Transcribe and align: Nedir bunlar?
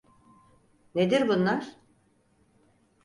Nedir 0.95 1.27
bunlar? 1.27 1.75